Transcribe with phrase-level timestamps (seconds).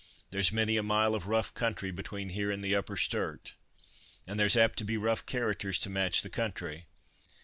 [0.31, 3.53] "There's many a mile of rough country, between here and the Upper Sturt,
[4.25, 6.87] and there's apt to be rough characters to match the country.